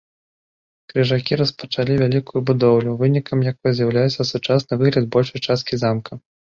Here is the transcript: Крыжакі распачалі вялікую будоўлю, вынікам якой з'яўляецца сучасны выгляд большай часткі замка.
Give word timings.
Крыжакі 0.93 1.37
распачалі 1.41 1.99
вялікую 2.03 2.41
будоўлю, 2.49 2.97
вынікам 3.05 3.47
якой 3.51 3.71
з'яўляецца 3.83 4.29
сучасны 4.33 4.73
выгляд 4.85 5.05
большай 5.17 5.39
часткі 5.49 5.75
замка. 5.87 6.11